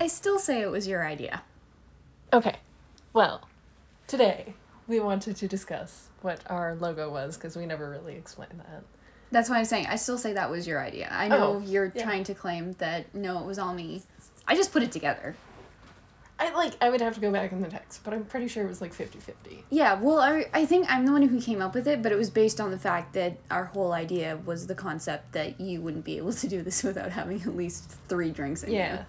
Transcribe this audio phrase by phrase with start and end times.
[0.00, 1.42] I still say it was your idea.
[2.32, 2.56] Okay.
[3.12, 3.42] Well,
[4.06, 4.54] today
[4.88, 8.82] we wanted to discuss what our logo was because we never really explained that.
[9.30, 11.08] That's why I'm saying I still say that was your idea.
[11.10, 12.04] I know Oh, you're yeah.
[12.04, 14.02] trying to claim that no, it was all me.
[14.46, 15.34] I just put it together.
[16.38, 18.62] I like I would have to go back in the text, but I'm pretty sure
[18.62, 19.62] it was like 50-50.
[19.70, 22.18] Yeah, well, I, I think I'm the one who came up with it, but it
[22.18, 26.04] was based on the fact that our whole idea was the concept that you wouldn't
[26.04, 29.04] be able to do this without having at least three drinks in Yeah.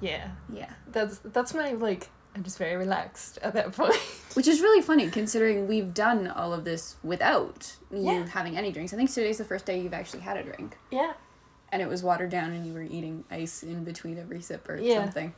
[0.00, 0.28] Yeah.
[0.52, 0.70] Yeah.
[0.92, 3.94] That's that's my like I'm just very relaxed at that point.
[4.34, 8.26] Which is really funny considering we've done all of this without you Yeah.
[8.26, 8.92] having any drinks.
[8.92, 10.76] I think today's the first day you've actually had a drink.
[10.90, 11.14] yeah.
[11.72, 14.76] And it was watered down and you were eating ice in between every sip or
[14.76, 15.02] Yeah.
[15.02, 15.34] something.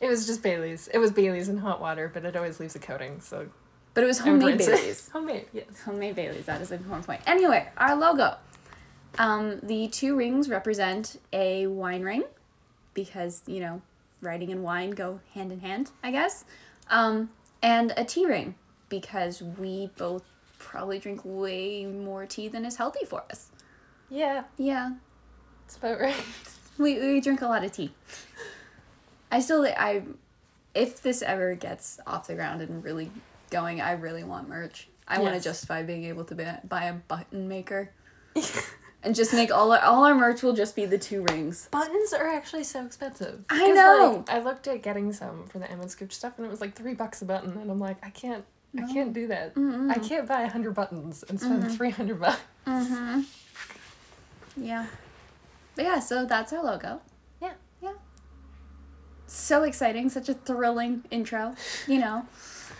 [0.00, 0.88] It was just Bailey's.
[0.88, 3.46] It was Bailey's in hot water, but it always leaves a coating, so
[3.94, 4.58] But it was homemade.
[4.58, 5.08] Baileys.
[5.12, 5.66] Homemade, yes.
[5.84, 7.20] Homemade Baileys, that is an important point.
[7.26, 8.36] Anyway, our logo.
[9.18, 12.24] Um, the two rings represent a wine ring
[12.94, 13.82] because, you know,
[14.20, 16.44] writing and wine go hand in hand, I guess.
[16.88, 17.30] Um,
[17.62, 18.54] and a tea ring
[18.88, 20.22] because we both
[20.58, 23.50] probably drink way more tea than is healthy for us.
[24.10, 24.92] Yeah, Yeah,
[25.66, 26.24] that's about right.
[26.78, 27.92] we, we drink a lot of tea.
[29.30, 30.02] I still, I,
[30.74, 33.10] if this ever gets off the ground and really
[33.50, 34.88] going, I really want merch.
[35.08, 35.44] I want to Yes.
[35.44, 37.90] justify being able to buy a button maker.
[39.02, 41.68] and just make all our, all our merch will just be the two rings.
[41.70, 43.44] Buttons are actually so expensive.
[43.50, 44.24] I know.
[44.26, 46.74] Like, I looked at getting some for the Emma Scooch stuff, and it was like
[46.74, 48.44] three bucks a button, and I'm like, I can't,
[48.78, 49.52] I can't do that.
[49.90, 52.40] I can't buy a hundred buttons and spend three hundred bucks.
[52.66, 53.22] Mm-hmm.
[54.56, 54.86] Yeah.
[55.74, 57.00] But yeah, so that's our logo.
[57.40, 57.52] Yeah.
[57.80, 57.94] Yeah.
[59.26, 61.54] So exciting, such a thrilling intro,
[61.86, 62.26] you know.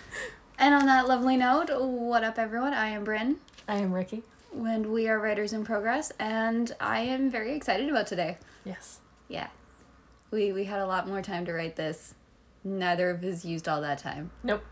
[0.59, 2.75] and on that lovely note, what up everyone?
[2.75, 3.37] I am Bryn.
[3.67, 4.23] I am Ricky.
[4.55, 9.01] And we are writers in progress and i am very excited about today Yes.
[9.29, 9.49] yeah
[10.31, 12.15] we we had a lot more time to write this
[12.65, 14.63] neither of us used all that time Nope.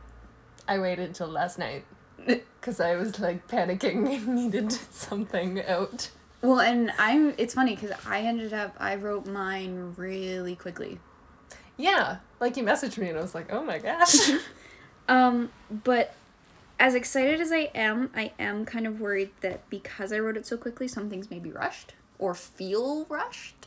[0.69, 1.85] I waited till last night
[2.27, 6.11] because I was like panicking and needed something out.
[6.43, 10.99] well and i'm it's funny because i ended up i wrote mine really quickly
[11.77, 14.31] Yeah, like you messaged me and I was like, oh my gosh.
[15.09, 16.15] um but
[16.81, 20.45] as excited as i am i am kind of worried that because i wrote it
[20.47, 23.67] so quickly some things may be rushed or feel rushed.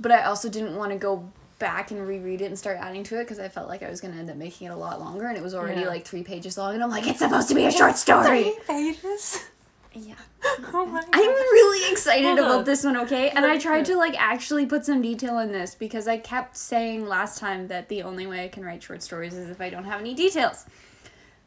[0.00, 3.20] But i also didn't want to go back and reread it and start adding to
[3.20, 4.98] it because i felt like i was going to end up making it a lot
[4.98, 5.88] longer and it was already Yeah.
[5.88, 8.42] like three pages long and i'm like it's supposed to be a short story.
[8.42, 9.44] Three pages.
[9.92, 10.14] yeah.
[10.74, 13.28] Oh my i'm really excited about this one okay?
[13.30, 17.06] And i tried to like actually put some detail in this because i kept saying
[17.06, 19.84] last time that the only way i can write short stories is if i don't
[19.84, 20.64] have any details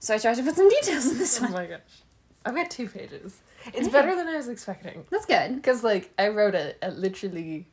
[0.06, 1.80] so i tried to put some details in this Oh one my gosh.
[2.46, 3.42] I've got two pages.
[3.74, 5.04] It's better than I was expecting.
[5.10, 7.66] that's good Because, like, I wrote it at literally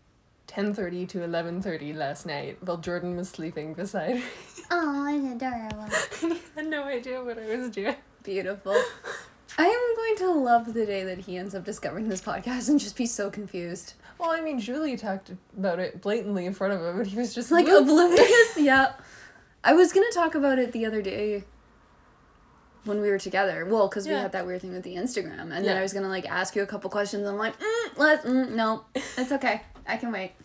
[0.48, 4.22] 10.30 to 11.30 last night while Jordan was sleeping beside me.
[4.70, 5.88] oh it's adorable
[6.37, 7.97] he had no idea what I was doing.
[8.22, 8.72] Beautiful.
[9.59, 12.81] I am going to love the day that he ends up discovering this podcast and
[12.81, 13.93] just be so confused.
[14.19, 17.34] Well, I mean, Julie talked about it blatantly in front of him, and he was
[17.34, 18.94] just Like "Whoop." oblivious, yeah.
[19.62, 21.44] I was gonna talk about it the other day
[22.84, 23.65] when we were together.
[23.65, 26.09] Well, because we had that weird thing with the Instagram, and then I was gonna
[26.09, 27.26] like ask you a couple questions.
[27.26, 29.62] I'm like, mm, let mm, no, it's okay.
[29.87, 30.32] I can wait.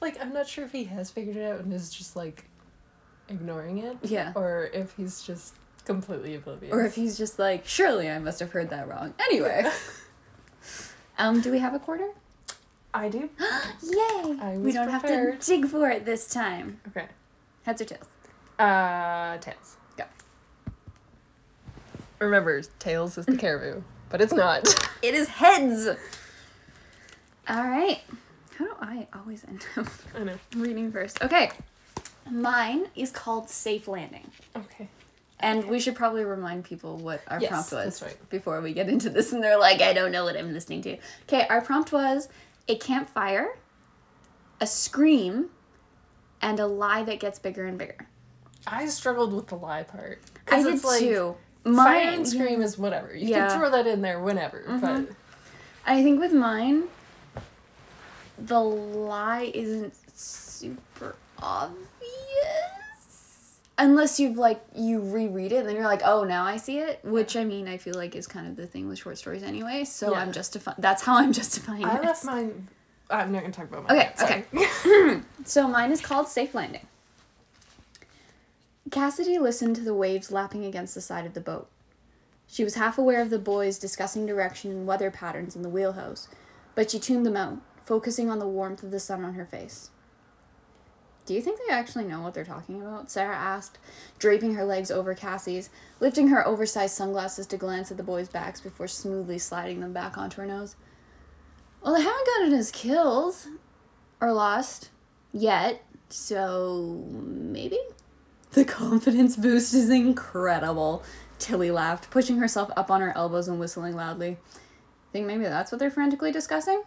[0.00, 2.46] Like, I'm not sure if he has figured it out and is just, like,
[3.28, 3.98] ignoring it.
[4.02, 4.32] Yeah.
[4.34, 5.54] Or if he's just
[5.84, 6.72] completely oblivious.
[6.72, 9.12] Or if he's just like, surely I must have heard that wrong.
[9.18, 9.70] Anyway.
[11.18, 12.08] um, do we have a quarter?
[12.94, 13.28] I do.
[13.82, 14.38] Yay!
[14.40, 15.34] I we don't prepared.
[15.34, 16.80] have to dig for it this time.
[16.88, 17.06] Okay.
[17.64, 18.06] Heads or tails?
[18.58, 19.76] Uh, tails.
[22.20, 24.66] Remember, tails is the caribou, but it's not.
[25.02, 25.88] It is heads.
[27.48, 28.02] All right.
[28.58, 30.34] How do I always end up I know.
[30.54, 31.22] reading first?
[31.22, 31.50] Okay.
[32.30, 34.30] Mine is called Safe Landing.
[34.54, 34.88] Okay.
[35.38, 38.28] And we should probably remind people what our Yes, prompt was that's right.
[38.28, 40.98] before we get into this and they're like, I don't know what I'm listening to.
[41.22, 42.28] Okay, our prompt was
[42.68, 43.56] a campfire,
[44.60, 45.48] a scream,
[46.42, 48.06] and a lie that gets bigger and bigger.
[48.66, 50.20] I struggled with the lie part.
[50.46, 51.36] I 'Cause did it's like, too.
[51.64, 53.14] Fire Mine and scream is whatever.
[53.14, 53.38] You Yeah.
[53.40, 53.48] Mm-hmm.
[53.50, 55.06] can throw that in there whenever, but
[55.86, 56.84] I think with mine,
[58.38, 61.86] the lie isn't super obvious.
[63.78, 67.00] Unless you've like you reread it and then you're like, oh now I see it.
[67.02, 69.84] Which I mean I feel like is kind of the thing with short stories anyway.
[69.84, 70.20] So Yeah.
[70.20, 72.68] I'm justifying that's how I'm justifying I left mine.
[73.10, 74.06] I'm not gonna talk about mine.
[74.22, 75.20] Okay, yet, okay.
[75.44, 76.86] So mine is called Safe Landing.
[78.90, 81.68] Cassidy listened to the waves lapping against the side of the boat.
[82.48, 86.26] She was half aware of the boys discussing direction and weather patterns in the wheelhouse,
[86.74, 89.90] but she tuned them out, focusing on the warmth of the sun on her face.
[91.24, 93.08] Do you think they actually know what they're talking about?
[93.08, 93.78] Sarah asked,
[94.18, 95.70] draping her legs over Cassie's,
[96.00, 100.18] lifting her oversized sunglasses to glance at the boys' backs before smoothly sliding them back
[100.18, 100.74] onto her nose.
[101.82, 103.46] Well, they haven't gotten his kills
[104.20, 104.90] or lost
[105.32, 107.78] yet, so maybe?
[108.52, 111.04] The confidence boost is incredible.
[111.38, 114.38] Tilly laughed, pushing herself up on her elbows and whistling loudly.
[115.12, 116.82] Think maybe that's what they're frantically discussing?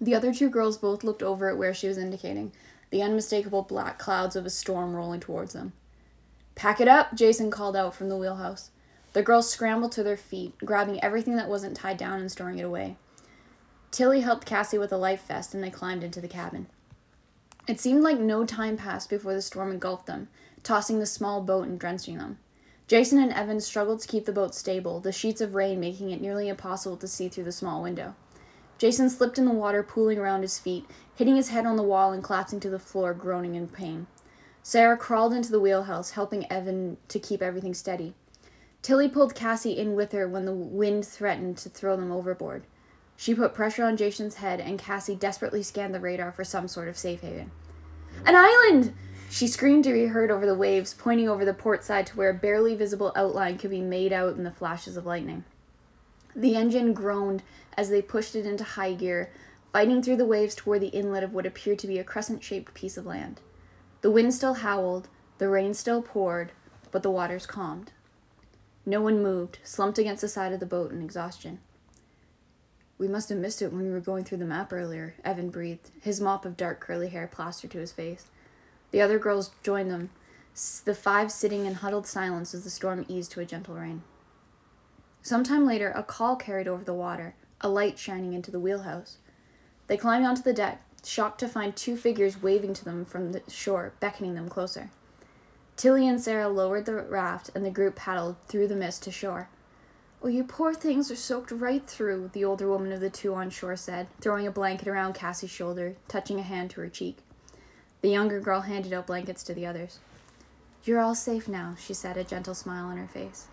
[0.00, 2.52] The other two girls both looked over at where she was indicating,
[2.90, 5.72] the unmistakable black clouds of a storm rolling towards them.
[6.54, 8.70] Pack it up, Jason called out from the wheelhouse.
[9.12, 12.64] The girls scrambled to their feet, grabbing everything that wasn't tied down and storing it
[12.64, 12.96] away.
[13.90, 16.68] Tilly helped Cassie with a life vest and they climbed into the cabin.
[17.66, 20.28] It seemed like no time passed before the storm engulfed them,
[20.62, 22.38] tossing the small boat and drenching them.
[22.86, 26.20] Jason and Evan struggled to keep the boat stable, the sheets of rain making it
[26.20, 28.14] nearly impossible to see through the small window.
[28.78, 32.12] Jason slipped in the water, pooling around his feet, hitting his head on the wall
[32.12, 34.06] and collapsing to the floor, groaning in pain.
[34.62, 38.14] Sarah crawled into the wheelhouse, helping Evan to keep everything steady.
[38.82, 42.64] Tilly pulled Cassie in with her when the wind threatened to throw them overboard.
[43.16, 46.88] She put pressure on Jason's head, and Cassie desperately scanned the radar for some sort
[46.88, 47.50] of safe haven.
[48.24, 48.94] An island!
[49.30, 52.30] She screamed to be heard over the waves, pointing over the port side to where
[52.30, 55.44] a barely visible outline could be made out in the flashes of lightning.
[56.34, 57.44] The engine groaned
[57.76, 59.30] as they pushed it into high gear,
[59.72, 62.74] fighting through the waves toward the inlet of what appeared to be a crescent shaped
[62.74, 63.40] piece of land.
[64.00, 66.50] The wind still howled, the rain still poured,
[66.90, 67.92] but the waters calmed.
[68.84, 71.60] No one moved, slumped against the side of the boat in exhaustion.
[72.98, 75.92] We must have missed it when we were going through the map earlier, Evan breathed,
[76.00, 78.26] his mop of dark curly hair plastered to his face.
[78.90, 80.10] The other girls joined them,
[80.84, 84.02] the five sitting in huddled silence as the storm eased to a gentle rain.
[85.22, 89.18] Some time later, a call carried over the water, a light shining into the wheelhouse.
[89.86, 93.42] They climbed onto the deck, shocked to find two figures waving to them from the
[93.48, 94.90] shore, beckoning them closer.
[95.76, 99.48] Tilly and Sarah lowered the raft, and the group paddled through the mist to shore.
[100.22, 103.48] Oh, you poor things are soaked right through, the older woman of the two on
[103.48, 107.18] shore said, throwing a blanket around Cassie's shoulder, touching a hand to her cheek.
[108.00, 109.98] The younger girl handed out blankets to the others.
[110.84, 113.48] You're all safe now, she said, a gentle smile on her face.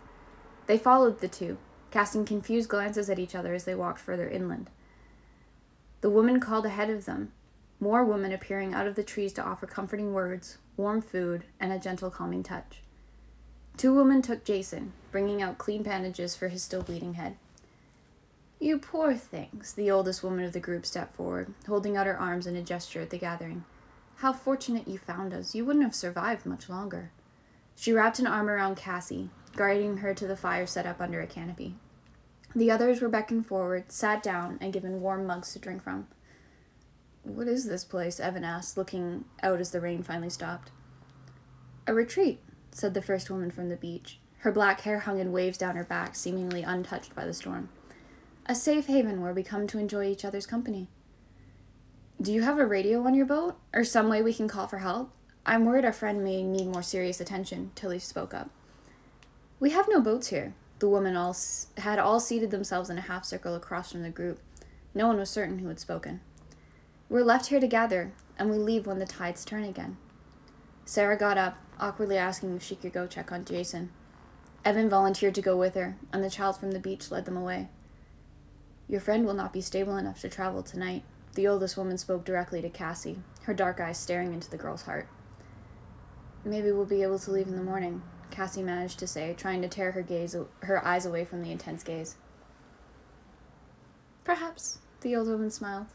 [0.68, 1.58] They followed the two,
[1.92, 4.70] casting confused glances at each other as they walked further inland.
[6.02, 7.34] The woman called ahead of them,
[7.80, 11.80] more women appearing out of the trees to offer comforting words, warm food, and a
[11.80, 12.82] gentle calming touch.
[13.76, 17.36] Two women took Jason, bringing out clean bandages for his still bleeding head.
[18.60, 22.48] You poor things, the oldest woman of the group stepped forward, holding out her arms
[22.48, 23.66] in a gesture at the gathering.
[24.18, 25.54] How fortunate you found us.
[25.54, 27.12] You wouldn't have survived much longer.
[27.76, 31.28] She wrapped an arm around Cassie, guiding her to the fire set up under a
[31.28, 31.76] canopy.
[32.56, 36.08] The others were beckoned forward, sat down, and given warm mugs to drink from.
[37.22, 38.20] What is this place?
[38.20, 40.72] Evan asked, looking out as the rain finally stopped.
[41.86, 42.40] A retreat,
[42.72, 44.18] said the first woman from the beach.
[44.40, 47.70] Her black hair hung in waves down her back, seemingly untouched by the storm.
[48.48, 50.88] A safe haven where we come to enjoy each other's company.
[52.20, 53.58] Do you have a radio on your boat?
[53.74, 55.12] Or some way we can call for help?
[55.46, 58.50] I'm worried our friend may need more serious attention, Tilly spoke up.
[59.60, 60.54] We have no boats here.
[60.80, 64.10] The women all s- had all seated themselves in a half circle across from the
[64.10, 64.40] group.
[64.96, 66.22] No one was certain who had spoken.
[67.08, 69.98] We're left here to gather, and we leave when the tides turn again.
[70.86, 73.92] Sarah got up, awkwardly asking if she could go check on Jason.
[74.66, 77.70] Evan volunteered to go with her, and the child from the beach led them away.
[78.90, 81.04] Your friend will not be stable enough to travel tonight.
[81.38, 85.08] The oldest woman spoke directly to Cassie, her dark eyes staring into the girl's heart.
[86.44, 88.02] Maybe we'll be able to leave in the morning,
[88.32, 91.84] Cassie managed to say, trying to tear her gaze her eyes away from the intense
[91.84, 92.16] gaze.
[94.24, 95.86] Perhaps, the old woman smiled.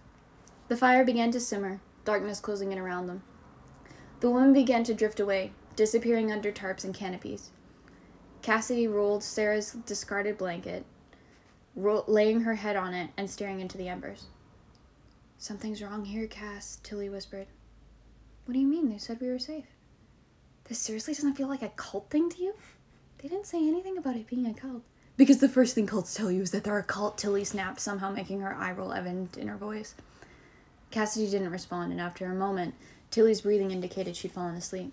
[0.68, 3.24] The fire began to simmer, darkness closing in around them.
[4.20, 7.50] The woman began to drift away, disappearing under tarps and canopies.
[8.42, 10.84] Cassidy rolled Sarah's discarded blanket,
[11.74, 14.26] ro- laying her head on it and staring into the embers.
[15.42, 17.48] Something's wrong here, Cass, Tilly whispered.
[18.44, 18.88] What do you mean?
[18.88, 19.64] They said we were safe.
[20.68, 22.54] This seriously doesn't feel like a cult thing to you?
[23.18, 24.82] They didn't say anything about it being a cult.
[25.16, 28.12] Because the first thing cults tell you is that they're a cult, Tilly snapped, somehow
[28.12, 29.96] making her eye roll evident in her voice.
[30.92, 32.76] Cassidy didn't respond, and after a moment,
[33.10, 34.92] Tilly's breathing indicated she'd fallen asleep.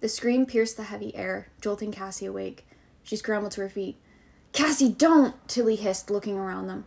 [0.00, 2.66] The scream pierced the heavy air, jolting Cassie awake.
[3.02, 3.96] She scrambled to her feet.
[4.52, 5.34] Cassie, don't!
[5.48, 6.84] Tilly hissed, looking around them.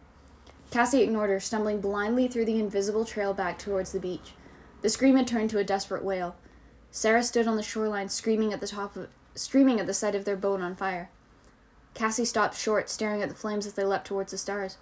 [0.72, 4.34] Cassie ignored her, stumbling blindly through the invisible trail back towards the beach.
[4.82, 6.36] The scream had turned to a desperate wail.
[6.92, 10.26] Sarah stood on the shoreline, screaming at the top of, screaming at the sight of
[10.26, 11.10] their boat on fire.
[11.94, 14.78] Cassie stopped short, staring at the flames as they leapt towards the stars.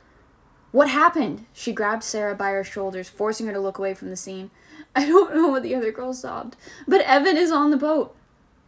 [0.72, 1.46] What happened?
[1.54, 4.52] She grabbed Sarah by her shoulders, forcing her to look away from the scene.
[4.96, 8.16] I don't know what the other girl sobbed, but Evan is on the boat.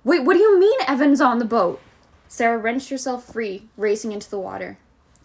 [0.05, 1.81] Wait, what do you mean Evan's on the boat?
[2.29, 4.77] Sarah wrenched herself free, racing into the water.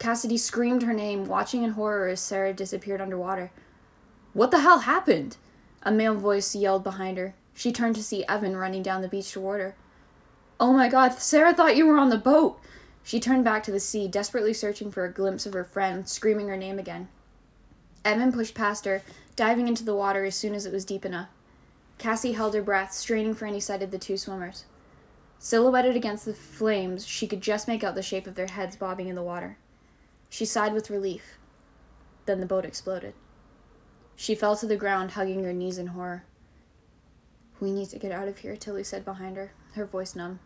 [0.02, 3.52] Cassidy screamed her name, watching in horror as Sarah disappeared underwater.
[4.32, 5.36] What the hell happened?
[5.84, 7.36] A male voice yelled behind her.
[7.54, 9.76] She turned to see Evan running down the beach toward her.
[10.58, 12.58] Oh my god, Sarah thought you were on the boat!
[13.04, 16.48] She turned back to the sea, desperately searching for a glimpse of her friend, screaming
[16.48, 17.06] her name again.
[18.04, 19.02] Evan pushed past her,
[19.36, 21.28] diving into the water as soon as it was deep enough.
[21.98, 24.64] Cassie held her breath, straining for any sight of the two swimmers.
[25.38, 29.06] Silhouetted against the flames, she could just make out the shape of their heads bobbing
[29.06, 29.58] in the water.
[30.32, 31.36] She sighed with relief.
[32.24, 33.12] Then the boat exploded.
[34.16, 36.24] She fell to the ground, hugging her knees in horror.
[37.60, 40.40] We need to get out of here, Tilly said behind her, her voice numb.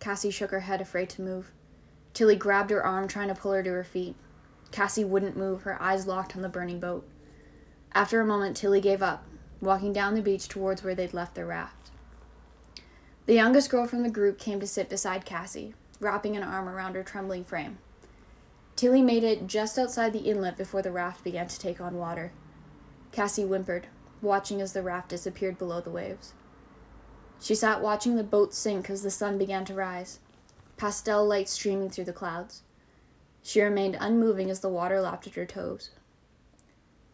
[0.00, 1.52] Cassie shook her head, afraid to move.
[2.14, 4.16] Tilly grabbed her arm, trying to pull her to her feet.
[4.72, 7.08] Cassie wouldn't move, her eyes locked on the burning boat.
[7.92, 9.24] After a moment, Tilly gave up,
[9.60, 11.92] walking down the beach towards where they'd left their raft.
[13.26, 16.96] The youngest girl from the group came to sit beside Cassie, wrapping an arm around
[16.96, 17.78] her trembling frame.
[18.76, 22.32] Tilly made it just outside the inlet before the raft began to take on water.
[23.10, 23.86] Cassie whimpered,
[24.20, 26.34] watching as the raft disappeared below the waves.
[27.40, 30.20] She sat watching the boat sink as the sun began to rise,
[30.76, 32.62] pastel light streaming through the clouds.
[33.42, 35.90] She remained unmoving as the water lapped at her toes.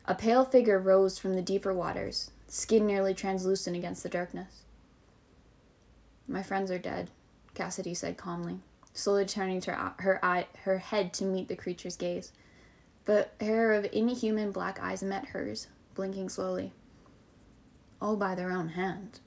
[0.05, 4.63] A pale figure rose from the deeper waters, skin nearly translucent against the darkness.
[6.27, 7.11] My friends are dead,
[7.55, 8.61] Cassidy said calmly,
[8.93, 12.33] slowly turning her, her, eye, her head to meet the creature's gaze.
[13.05, 16.73] The pair of inhuman black eyes met hers, blinking slowly.
[18.01, 19.21] All by their own hand.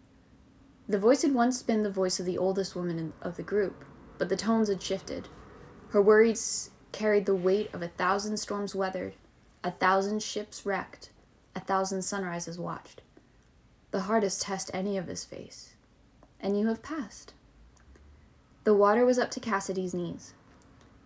[0.88, 3.84] The voice had once been the voice of the oldest woman in, of the group,
[4.18, 5.28] but the tones had shifted.
[5.90, 9.16] Her words carried the weight of a thousand storms weathered,
[9.64, 11.10] a thousand ships wrecked,
[11.56, 13.02] a thousand sunrises watched.
[13.92, 15.74] The hardest test any of us face.
[16.40, 17.34] And you have passed.
[18.66, 20.34] The water was up to Cassidy's knees.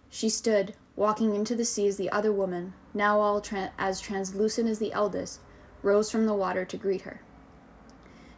[0.09, 4.69] She stood, walking into the sea as the other woman, now all tra- as translucent
[4.69, 5.41] as the eldest,
[5.83, 7.19] rose from the water to greet her.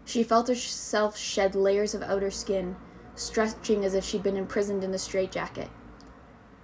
[0.05, 2.75] She felt herself shed layers of outer skin,
[3.13, 5.69] stretching as if she'd been imprisoned in a straitjacket.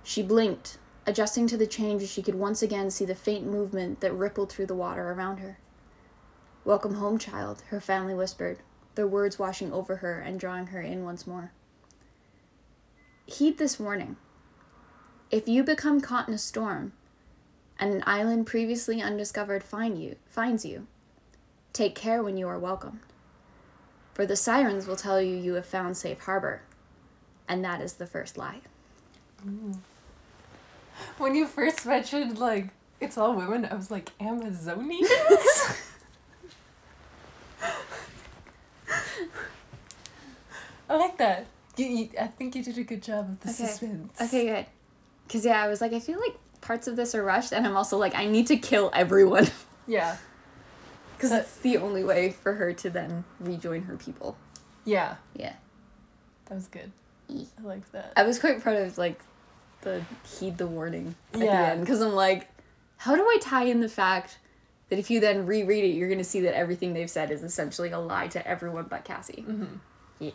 [0.02, 4.00] She blinked, adjusting to the change as she could once again see the faint movement
[4.02, 5.60] that rippled through the water around her.
[6.66, 8.64] Welcome home, child, her family whispered,
[8.96, 11.52] their words washing over her and drawing her in once more.
[13.28, 14.16] Heed this warning.
[15.30, 16.94] If you become caught in a storm,
[17.78, 20.88] and an island previously undiscovered find you, finds you,
[21.74, 23.02] take care when you are welcomed.
[24.14, 26.62] For the sirens will tell you you have found safe harbor,
[27.48, 28.62] and that is the first lie.
[29.46, 29.78] Mm.
[31.18, 32.70] When you first mentioned like
[33.00, 35.78] it's all women, I was like Amazonians.
[40.90, 41.48] I like that.
[41.78, 43.66] You, you, I think you did a good job of the Okay.
[43.68, 44.20] suspense.
[44.22, 44.66] Okay, good.
[45.28, 47.78] Because, yeah, I was like, I feel like parts of this are rushed, and I'm
[47.78, 49.48] also like, I need to kill everyone.
[49.90, 50.18] Yeah.
[51.16, 54.36] Because that's the only way for her to then rejoin her people.
[54.84, 55.16] Yeah.
[55.34, 55.54] Yeah.
[56.48, 56.92] That was good.
[57.30, 57.46] E.
[57.58, 58.12] I liked that.
[58.18, 59.22] I was quite proud of, like,
[59.82, 61.64] the heed the warning at the Yeah.
[61.72, 61.80] end.
[61.80, 62.50] Because I'm like,
[62.98, 64.40] how do I tie in the fact
[64.90, 67.44] that if you then reread it, you're going to see that everything they've said is
[67.44, 69.46] essentially a lie to everyone but Cassie?
[69.48, 69.76] Mm-hmm.
[70.20, 70.32] Yeah.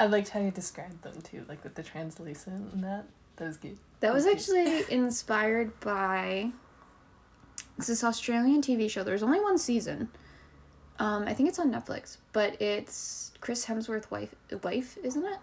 [0.00, 3.04] I liked how you described them too, like with the translucent and that.
[3.36, 3.78] That was good.
[4.00, 6.52] That was actually inspired by
[7.78, 9.02] it's this Australian TV show.
[9.02, 10.08] There's only one season.
[10.98, 15.38] Um, I think it's on Netflix, but it's Chris Hemsworth wife wife, isn't it?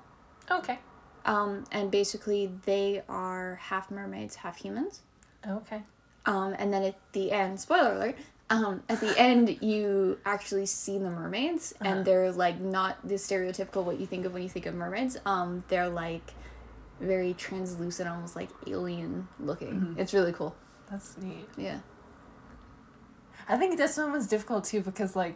[0.49, 0.79] Okay.
[1.25, 5.01] Um, and basically they are half mermaids, half humans.
[5.47, 5.81] Okay.
[6.25, 8.15] Um, and then at the end, spoiler alert,
[8.51, 11.89] um, at the end you actually see the mermaids Uh-huh.
[11.89, 15.17] and they're like not the stereotypical what you think of when you think of mermaids.
[15.25, 16.33] Um, they're like
[16.99, 19.73] very translucent, almost like alien looking.
[19.81, 19.97] Mhm.
[19.97, 20.55] It's really cool.
[20.91, 21.47] That's neat.
[21.57, 21.79] Yeah.
[23.49, 25.35] I think this one was difficult too because like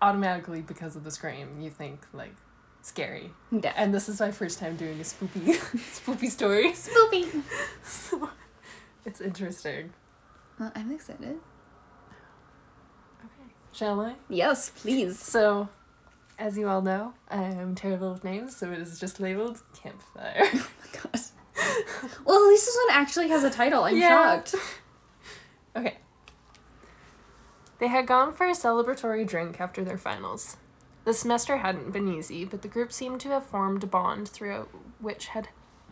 [0.00, 2.34] automatically because of the scream you think like
[2.82, 3.32] scary.
[3.50, 3.72] Yeah.
[3.76, 5.56] And this is my first time doing a spoopy
[6.00, 6.72] spoopy story.
[6.72, 7.42] Spoopy.
[7.84, 8.30] So
[9.04, 9.92] it's interesting.
[10.58, 11.38] Well, I'm excited.
[13.72, 14.14] Shall I?
[14.28, 15.18] Yes, please.
[15.18, 15.68] So
[16.38, 20.42] as you all know, I am terrible with names, so it is just labeled campfire.
[20.54, 21.26] Oh my gosh.
[22.24, 23.84] well, at least this one actually has a title.
[23.84, 24.08] I'm Yeah.
[24.42, 24.54] shocked.
[25.74, 25.96] Okay.
[27.78, 30.58] They had gone for a celebratory drink after their finals.
[31.04, 34.68] The semester hadn't been easy, but the group seemed to have formed a bond throughout
[35.00, 35.48] which had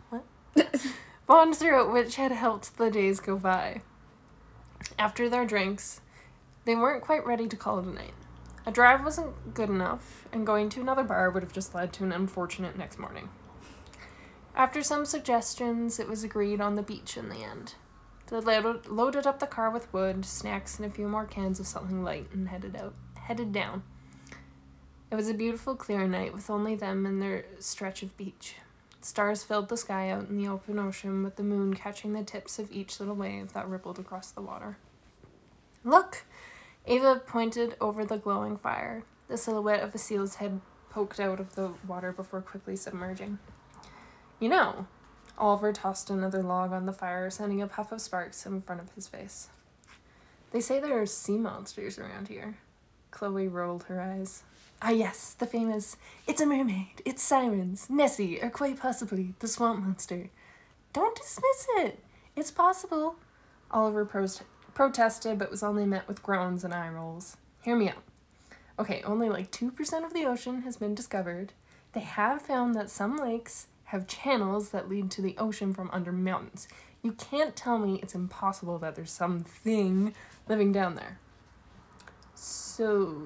[0.09, 0.23] what?
[1.27, 3.81] bond throughout which had helped the days go by.
[4.99, 6.01] After their drinks,
[6.65, 8.13] they weren't quite ready to call it a night.
[8.65, 12.03] A drive wasn't good enough, and going to another bar would have just led to
[12.03, 13.29] an unfortunate next morning.
[14.55, 17.75] After some suggestions, it was agreed on the beach in the end.
[18.27, 21.67] They loaded, loaded up the car with wood, snacks, and a few more cans of
[21.67, 23.83] something light and headed out, headed down.
[25.09, 28.55] It was a beautiful, clear night with only them and their stretch of beach.
[29.01, 32.59] Stars filled the sky out in the open ocean, with the moon catching the tips
[32.59, 34.77] of each little wave that rippled across the water.
[35.83, 36.23] Look!
[36.85, 39.03] Ava pointed over the glowing fire.
[39.27, 43.39] The silhouette of a seal's head poked out of the water before quickly submerging.
[44.39, 44.87] You know,
[45.37, 48.91] Oliver tossed another log on the fire, sending a puff of sparks in front of
[48.93, 49.49] his face.
[50.51, 52.57] They say there are sea monsters around here.
[53.11, 54.43] Chloe rolled her eyes.
[54.81, 55.95] Ah, yes, the famous
[56.27, 60.29] It's a mermaid, it's sirens, Nessie, or quite possibly the swamp monster.
[60.91, 61.99] Don't dismiss it.
[62.35, 63.15] It's possible.
[63.69, 64.41] Oliver pros-
[64.73, 67.37] protested, but was only met with groans and eye rolls.
[67.63, 68.03] Hear me out.
[68.79, 71.53] Okay, only like 2% of the ocean has been discovered.
[71.93, 76.11] They have found that some lakes have channels that lead to the ocean from under
[76.11, 76.67] mountains.
[77.03, 80.13] You can't tell me it's impossible that there's something
[80.47, 81.19] living down there.
[82.33, 83.21] So,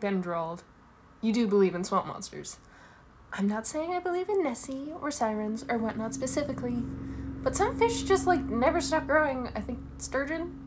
[0.00, 0.62] Ben drawled,
[1.20, 2.58] you do believe in swamp monsters.
[3.32, 6.76] I'm not saying I believe in Nessie or sirens or whatnot specifically,
[7.42, 9.48] but some fish just like never stop growing.
[9.56, 10.63] I think sturgeon.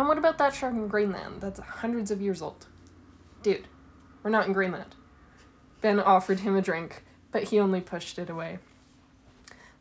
[0.00, 2.64] And what about that shark in Greenland that's hundreds of years old?
[3.42, 3.68] Dude,
[4.22, 4.94] we're not in Greenland.
[5.82, 8.60] Ben offered him a drink, but he only pushed it away.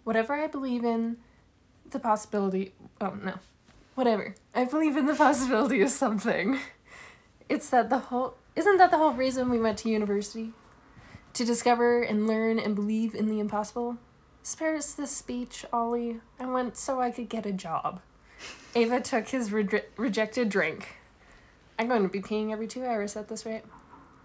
[0.04, 1.20] Whatever I believe in,
[1.90, 2.74] the possibility.
[3.00, 3.36] Oh, no.
[3.96, 4.36] Whatever.
[4.54, 6.60] I believe in the possibility of something.
[7.48, 8.36] It's that the whole.
[8.58, 10.52] Isn't that the whole reason we went to university?
[11.36, 13.96] To discover and learn and believe in the impossible?
[14.44, 16.20] Spares this speech, Ollie.
[16.38, 18.02] I went so I could get a job.
[18.76, 20.98] Ava took his re- rejected drink.
[21.78, 23.64] I'm going to be peeing every two hours at this rate.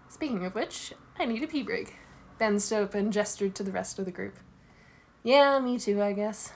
[0.09, 1.95] Speaking of which, I need a pee break.
[2.37, 4.39] Ben stood up and gestured to the rest of the group.
[5.23, 6.51] Yeah, me too, I guess.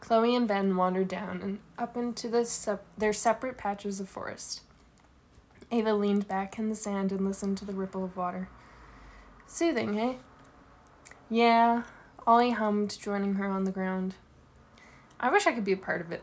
[0.00, 4.62] Chloe and Ben wandered down and up into the sep- their separate patches of forest.
[5.70, 8.48] Ava leaned back in the sand and listened to the ripple of water.
[9.46, 10.14] Soothing, eh?
[11.28, 11.82] Yeah,
[12.26, 14.14] Ollie hummed, joining her on the ground.
[15.20, 16.22] I wish I could be a part of it.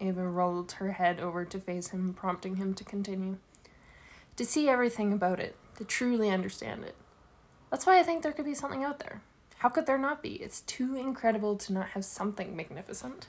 [0.00, 3.38] Ava rolled her head over to face him, prompting him to continue.
[4.36, 6.94] To see everything about it, to truly understand it.
[7.70, 9.20] That's why I think there could be something out there.
[9.58, 10.34] How could there not be?
[10.34, 13.26] It's too incredible to not have something magnificent.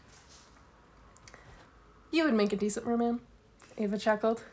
[2.11, 3.21] You would make a decent merman,
[3.77, 4.43] Ava chuckled.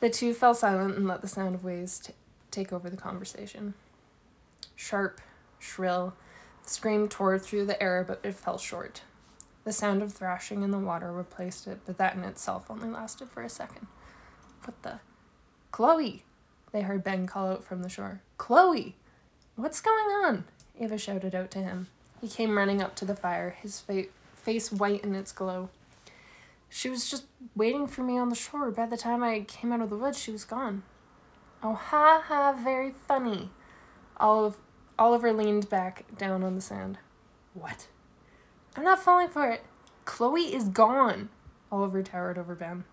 [0.00, 2.14] The two fell silent and let the sound of waves t-
[2.50, 3.74] take over the conversation.
[4.74, 5.20] Sharp,
[5.58, 6.14] shrill,
[6.64, 9.02] the scream tore through the air, but it fell short.
[9.70, 13.28] The sound of thrashing in the water replaced it, but that in itself only lasted
[13.28, 13.86] for a second.
[14.64, 14.98] What the?
[15.70, 16.24] Chloe!
[16.72, 18.20] They heard Ben call out from the shore.
[18.36, 18.96] Chloe!
[19.54, 20.44] What's going on?
[20.80, 21.86] Ava shouted out to him.
[22.20, 25.68] He came running up to the fire, his fa- face white in its glow.
[26.68, 28.72] She was just waiting for me on the shore.
[28.72, 30.82] By the time I came out of the woods, she was gone.
[31.62, 33.50] Oh, ha ha, very funny.
[34.16, 34.56] Olive,
[34.98, 36.98] Oliver leaned back down on the sand.
[37.54, 37.86] What?
[38.76, 39.62] I'm not falling for it.
[40.04, 41.28] Chloe is gone.
[41.72, 42.84] Oliver towered over Ben.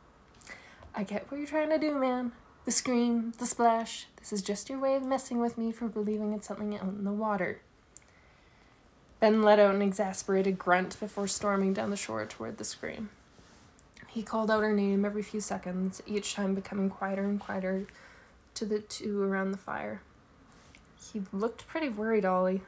[0.96, 2.32] I get what you're trying to do, man.
[2.66, 4.08] The scream, the splash.
[4.18, 7.04] This is just your way of messing with me for believing it's something out in
[7.04, 7.62] the water.
[9.20, 13.10] Ben let out an exasperated grunt before storming down the shore toward the scream.
[14.08, 17.88] He called out her name every few seconds, each time becoming quieter and quieter
[18.56, 20.02] to the two around the fire.
[21.00, 22.62] He looked pretty worried, Ollie.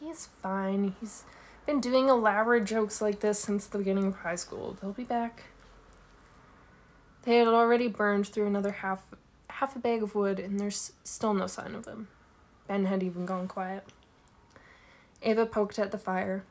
[0.00, 0.94] He's fine.
[1.00, 1.24] He's
[1.66, 4.76] been doing elaborate jokes like this since the beginning of high school.
[4.80, 5.42] They'll be back.
[7.24, 9.02] They had already burned through another half
[9.48, 12.08] half a bag of wood, and there's still no sign of them.
[12.68, 13.84] Ben had even gone quiet.
[15.22, 16.44] Ava poked at the fire.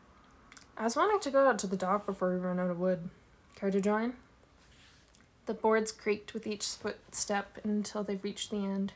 [0.78, 3.10] I was wanting to go out to the dock before we run out of wood.
[3.56, 4.13] Care to join?
[5.45, 8.93] The boards creaked with each footstep until they reached the end.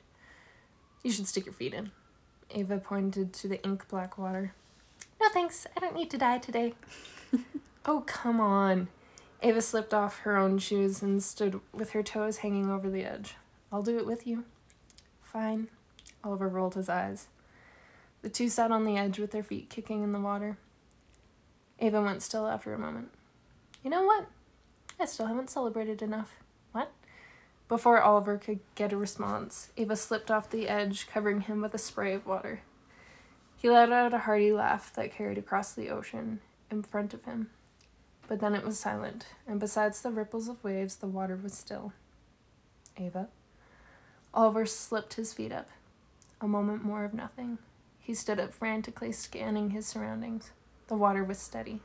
[1.03, 1.91] You should stick your feet in.
[2.51, 4.53] Ava pointed to the ink black water.
[5.19, 6.73] No thanks, I don't need to die today.
[7.85, 8.87] oh, come on.
[9.41, 13.35] Ava slipped off her own shoes and stood with her toes hanging over the edge.
[13.71, 14.45] I'll do it with you.
[15.21, 15.69] Fine.
[16.23, 17.27] Oliver rolled his eyes.
[18.21, 20.57] The two sat on the edge with their feet kicking in the water.
[21.79, 23.11] Ava went still after a moment.
[23.83, 24.27] You know what?
[24.99, 26.35] I still haven't celebrated enough.
[26.73, 26.91] What?
[27.69, 31.77] Before Oliver could get a response, Ava slipped off the edge, covering him with a
[31.77, 32.61] spray of water.
[33.59, 36.39] He let out a hearty laugh that carried across the ocean
[36.71, 37.49] in front of him.
[38.25, 41.91] But then it was silent, and besides the ripples of waves, the water was still.
[42.95, 43.27] Ava?
[44.33, 45.67] Oliver slipped his feet up.
[46.39, 47.57] A moment more of nothing.
[47.99, 50.51] He stood up frantically, scanning his surroundings.
[50.87, 51.81] The water was steady.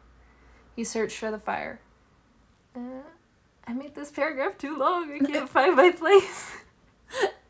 [0.76, 1.80] He searched for the fire.
[2.76, 3.02] Uh,
[3.66, 5.12] I made this paragraph too long.
[5.12, 6.52] I can't find my place.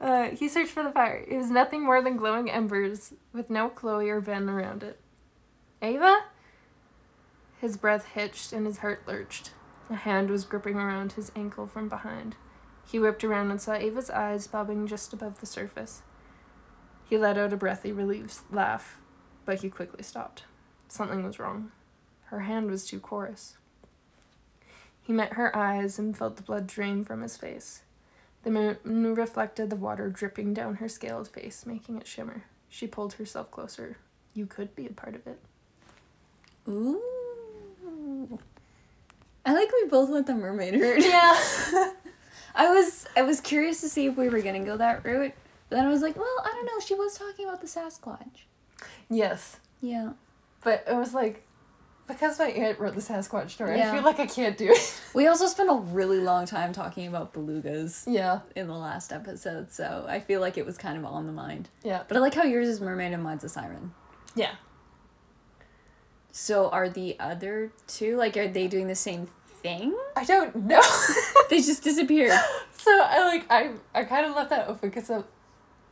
[0.00, 1.24] Uh, he searched for the fire.
[1.28, 4.98] It was nothing more than glowing embers with no Chloe or Ben around it.
[5.82, 6.24] Ava?
[7.60, 9.50] His breath hitched and his heart lurched.
[9.90, 12.36] A hand was gripping around his ankle from behind.
[12.90, 16.02] He whipped around and saw Ava's eyes bobbing just above the surface.
[17.04, 18.98] He let out a breathy, relieved laugh,
[19.44, 20.44] but he quickly stopped.
[20.88, 21.72] Something was wrong.
[22.26, 23.56] Her hand was too coarse.
[25.02, 27.82] He met her eyes and felt the blood drain from his face.
[28.42, 32.44] The moon reflected the water dripping down her scaled face, making it shimmer.
[32.68, 33.98] She pulled herself closer.
[34.32, 35.38] You could be a part of it.
[36.68, 38.38] Ooh.
[39.44, 41.04] I like we both went the mermaid route.
[41.04, 41.34] Yeah.
[42.54, 45.32] I was I was curious to see if we were gonna go that route.
[45.68, 46.80] But then I was like, well, I don't know.
[46.84, 48.44] She was talking about the Sasquatch.
[49.08, 49.58] yes.
[49.80, 50.12] Yeah.
[50.62, 51.46] But it was like,
[52.12, 53.90] because my aunt wrote the Sasquatch story, Yeah.
[53.90, 55.00] I feel like I can't do it.
[55.14, 58.40] We also spent a really long time talking about belugas yeah.
[58.54, 61.68] in the last episode, so I feel like it was kind of on the mind.
[61.82, 62.04] Yeah.
[62.06, 63.92] But I like how yours is mermaid and mine's a siren.
[64.34, 64.52] Yeah.
[66.32, 69.28] So are the other two like are they doing the same
[69.62, 69.96] thing?
[70.16, 70.82] I don't know.
[71.50, 72.30] They just disappeared.
[72.76, 75.10] so I like I I kind of left that open because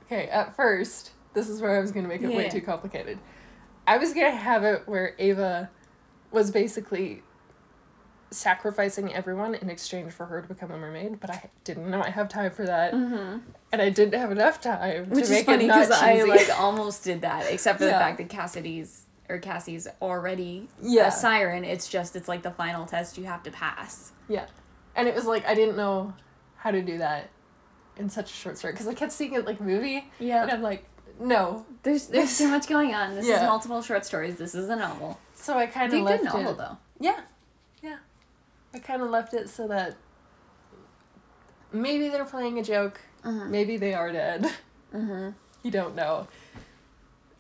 [0.07, 3.19] okay at first this is where I was gonna make it way too complicated.
[3.85, 5.69] I was gonna have it where Ava
[6.31, 7.23] was basically
[8.31, 12.11] sacrificing everyone in exchange for her to become a mermaid, but I didn't know I
[12.11, 13.39] have time for that, Mm-hmm.
[13.73, 17.05] and I didn't have enough time Which to is make funny because I like almost
[17.05, 21.09] did that, except for the fact that Cassidy's or Cassie's already Yeah.
[21.09, 21.65] a siren.
[21.65, 24.13] It's just it's like the final test you have to pass.
[24.29, 24.47] Yeah.
[24.95, 26.15] And it was like I didn't know
[26.57, 27.29] how to do that
[27.97, 30.43] in such a short story because I kept seeing it like movie Yeah.
[30.43, 30.85] and I'm like
[31.21, 31.67] no.
[31.83, 33.15] There's there's too much going on.
[33.17, 34.37] This is multiple short stories.
[34.37, 35.19] This is a novel.
[35.41, 36.59] So I kind of a good left novel it.
[36.59, 36.77] though.
[37.01, 37.21] Yeah.
[37.83, 37.99] Yeah.
[38.75, 39.97] I kind of left it so that
[41.73, 43.51] maybe they're playing a joke, Mm-hmm.
[43.51, 44.45] maybe they are dead.
[44.95, 45.31] Mm-hmm.
[45.63, 46.29] you don't know.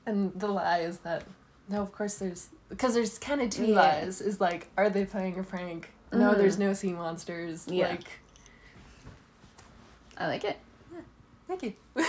[0.06, 1.24] And the lie is that
[1.68, 3.76] no, of course there's because there's kind of two Yeah.
[3.80, 4.20] lies.
[4.20, 5.90] Is like, are they playing a prank?
[6.12, 6.38] No, Mhm.
[6.38, 7.66] there's no sea monsters.
[7.68, 7.88] Yeah.
[7.90, 8.08] Like,
[10.16, 10.58] I like it.
[11.46, 11.72] thank you.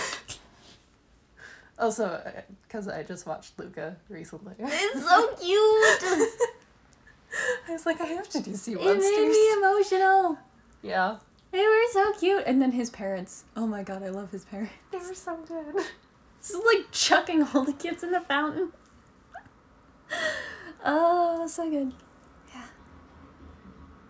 [1.80, 2.20] also,
[2.66, 4.54] because I just watched Luca recently.
[4.58, 6.30] It's so cute.
[7.68, 9.02] I was like, I have to do sea it monsters.
[9.02, 10.38] made me emotional.
[10.82, 11.16] yeah,
[11.52, 12.42] They were so cute.
[12.46, 13.44] And then his parents.
[13.56, 14.72] Oh my god, I love his parents.
[14.92, 15.74] they were so good.
[16.40, 18.72] This is like chucking all the kids in the fountain.
[20.84, 21.92] Oh, so good.
[22.54, 22.62] Yeah.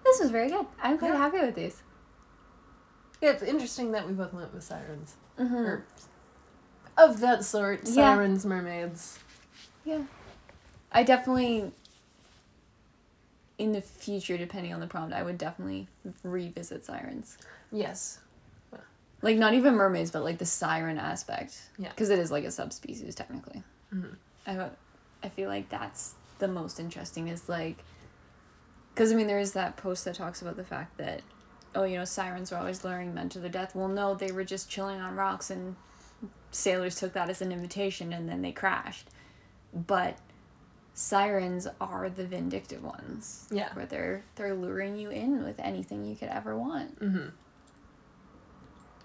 [0.04, 0.64] This was very good.
[0.80, 1.16] I'm quite Yeah.
[1.18, 1.82] happy with these.
[3.20, 5.16] Yeah, it's interesting that we both went with sirens.
[5.38, 5.54] Mm-hmm.
[5.56, 5.84] Or
[7.00, 7.80] of that sort.
[7.84, 8.14] Yeah.
[8.14, 9.18] Sirens, mermaids.
[9.84, 10.02] Yeah.
[10.92, 11.72] I definitely,
[13.58, 15.88] in the future, depending on the prompt, I would definitely
[16.22, 17.38] revisit sirens.
[17.70, 18.18] Yes.
[19.22, 21.60] Like, not even mermaids, but like the siren aspect.
[21.78, 21.90] Yeah.
[21.90, 23.62] Because it is like a subspecies, technically.
[23.94, 24.16] Mhm.
[24.46, 24.70] I,
[25.22, 27.76] I feel like that's the most interesting is like,
[28.94, 31.20] because I mean, there is that post that talks about the fact that,
[31.74, 33.74] oh, you know, sirens are always luring men to their death.
[33.74, 35.76] Well, no, they were just chilling on rocks and
[36.50, 39.08] sailors took that as an invitation and then they crashed.
[39.72, 40.18] But
[40.94, 43.46] sirens are the vindictive ones.
[43.50, 43.72] Yeah.
[43.74, 46.98] Where they're they're luring you in with anything you could ever want.
[47.00, 47.28] Mm-hmm.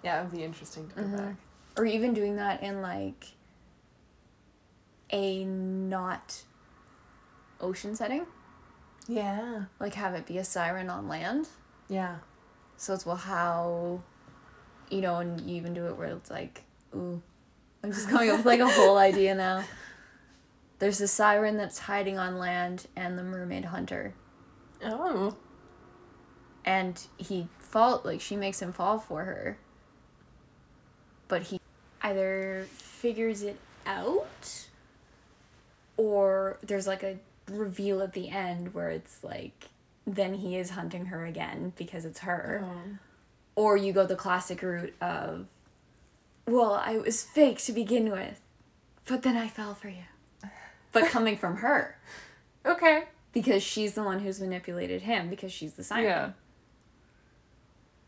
[0.03, 1.17] Yeah, it would be interesting to go Mhm.
[1.17, 1.35] back.
[1.77, 3.33] Or even doing that in like
[5.11, 6.43] a not
[7.61, 8.25] ocean setting.
[9.07, 9.65] Yeah.
[9.79, 11.47] Like have it be a siren on land.
[11.89, 12.17] Yeah.
[12.77, 14.01] So it's well how
[14.89, 16.63] you know, and you even do it where it's like,
[16.95, 17.21] ooh.
[17.85, 19.63] I'm just coming up with like a whole idea now.
[20.79, 24.15] There's the siren that's hiding on land and the mermaid hunter.
[24.83, 25.35] Oh.
[26.65, 29.59] And he fall like she makes him fall for her.
[31.27, 31.61] But he
[32.01, 34.65] either figures it out
[35.95, 37.19] or there's like a
[37.51, 39.65] reveal at the end where it's like
[40.07, 42.65] then he is hunting her again because it's her.
[42.65, 42.97] Oh.
[43.55, 45.45] Or you go the classic route of,
[46.47, 48.41] well, I was fake to begin with,
[49.07, 50.03] but then I fell for you.
[50.91, 51.97] But coming from her,
[52.65, 53.05] Okay.
[53.33, 56.05] because she's the one who's manipulated him, because she's the siren.
[56.05, 56.31] Yeah.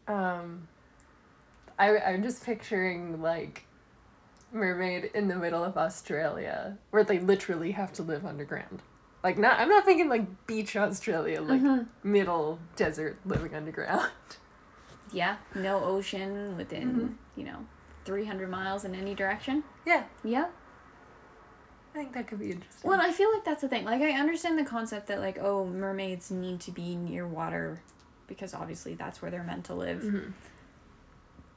[0.08, 0.68] Um,
[1.78, 3.66] I I'm just picturing like
[4.54, 8.82] mermaid in the middle of Australia where they literally have to live underground.
[9.24, 11.88] Like not I'm not thinking like beach Australia, like Mhm.
[12.04, 14.12] middle desert living underground.
[15.12, 17.16] Yeah, no ocean within, Mhm.
[17.38, 17.66] you know,
[18.08, 19.64] 300 miles in any direction.
[19.86, 20.48] Yeah, Yeah.
[21.94, 22.88] I think that could be interesting.
[22.88, 23.84] Well, I feel like that's the thing.
[23.84, 27.82] Like, I understand the concept that, like, oh, mermaids need to be near water
[28.28, 30.04] because obviously that's where they're meant to live.
[30.04, 30.34] Mhm.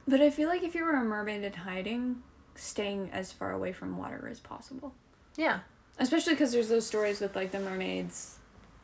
[0.07, 2.23] But I feel like if you were a mermaid in hiding,
[2.55, 4.95] staying as far away from water as possible.
[5.37, 5.59] Yeah.
[5.99, 8.39] Especially because there's those stories with, like, the mermaids.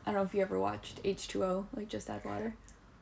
[0.06, 2.54] I don't know if you ever watched H2O, like, just add water.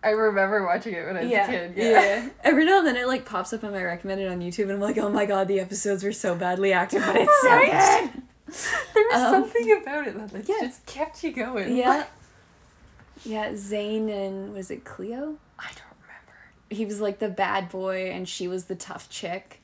[0.05, 1.45] I remember watching it when I was yeah.
[1.45, 1.73] a kid.
[1.77, 1.85] Yeah.
[1.91, 2.29] yeah.
[2.45, 4.81] Every now and then it, like, pops up on my recommended on YouTube, and I'm
[4.81, 8.11] like, oh my god, the episodes were so badly acted, but it's so Right?
[8.13, 8.23] good.
[8.95, 10.61] There was Um, something about it that like, yeah.
[10.61, 11.77] just kept you going.
[11.77, 12.07] Yeah.
[13.25, 15.37] Yeah, Zane and was it Cleo?
[15.59, 16.37] I don't remember.
[16.71, 19.63] He was like the bad boy and she was the tough chick.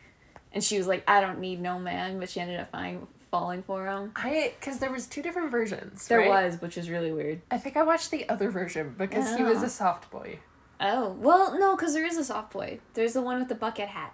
[0.53, 3.63] And she was like, I don't need no man, but she ended up finding, falling
[3.65, 4.13] for him.
[4.15, 6.07] I because there was two different versions.
[6.07, 6.29] There right?
[6.29, 7.41] was, which is really weird.
[7.51, 9.67] I think I watched the other version because he was Oh.
[9.67, 10.39] a soft boy.
[10.81, 12.79] Oh, well, no, because there is a soft boy.
[12.95, 14.13] There's the one with the bucket hat.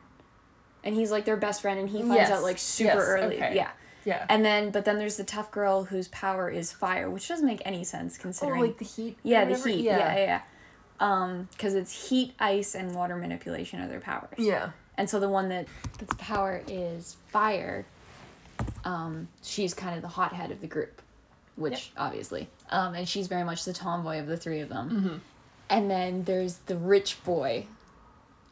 [0.84, 2.30] And he's like their best friend and he finds Yes.
[2.30, 3.36] out like super Yes, early.
[3.36, 3.54] okay.
[3.56, 3.70] Yeah.
[4.04, 4.24] Yeah.
[4.28, 7.60] And then, but then there's the tough girl whose power is fire, which doesn't make
[7.66, 8.60] any sense oh, considering.
[8.60, 9.18] like the heat.
[9.22, 9.80] yeah, the heat.
[9.84, 10.40] Yeah, yeah, yeah.
[11.00, 14.34] Um, because it's heat, ice, and water manipulation are their powers.
[14.38, 14.70] Yeah.
[14.96, 15.66] And so the one that
[15.98, 17.84] that's power is fire.
[18.84, 21.02] Um, she's kind of the hothead of the group,
[21.56, 24.90] which obviously, um, and she's very much the tomboy of the three of them.
[24.90, 25.20] Mhm.
[25.70, 27.66] And then there's the rich boy,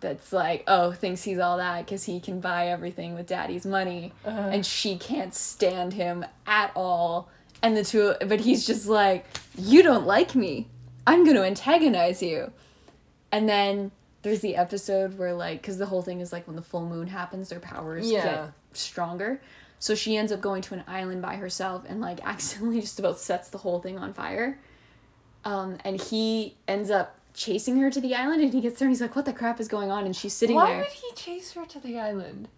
[0.01, 4.13] that's like, oh, thinks he's all that because he can buy everything with daddy's money,
[4.27, 4.39] Uh-huh.
[4.53, 7.29] and she can't stand him at all.
[7.63, 9.25] And the two, but he's just like,
[9.57, 10.69] you don't like me.
[11.07, 12.53] I'm gonna antagonize you.
[13.33, 13.91] And then
[14.23, 17.07] there's the episode where like because the whole thing is like when the full moon
[17.07, 18.25] happens their powers Yeah.
[18.25, 19.41] get stronger
[19.79, 23.19] so she ends up going to an island by herself and like accidentally just about
[23.19, 24.59] sets the whole thing on fire
[25.45, 28.93] um and he ends up chasing her to the island and he gets there and
[28.95, 31.13] he's like what the crap is going on and she's sitting Why there would he
[31.15, 32.49] chase her to the island?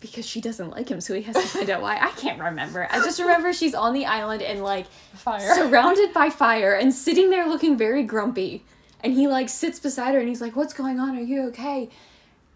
[0.00, 2.88] because she doesn't like him so he has to find out why i can't remember
[2.90, 5.54] i just remember she's on the island and like Fire.
[5.54, 8.64] surrounded by fire and sitting there looking very grumpy.
[9.04, 11.16] And he like sits beside her and he's like, "What's going on?
[11.18, 11.88] Are you okay?"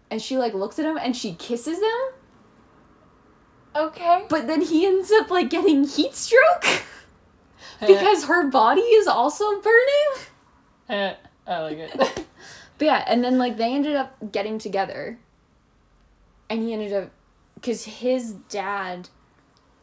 [0.09, 2.13] And she like looks at him and she kisses him,
[3.77, 4.25] okay.
[4.29, 6.83] but then he ends up like getting heat stroke
[7.79, 10.27] because her body is also burning.
[10.89, 11.13] Eh,
[11.45, 12.25] I like it.
[12.77, 15.19] But yeah, and then like they ended up getting together.
[16.49, 17.09] And he ended up
[17.61, 19.09] cuz his dad